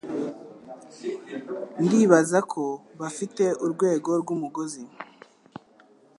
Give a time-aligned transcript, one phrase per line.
[1.83, 2.63] Ndibaza ko
[2.99, 4.83] bafite urwego rwumugozi.